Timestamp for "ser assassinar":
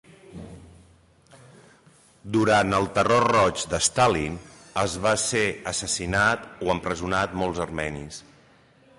5.25-6.33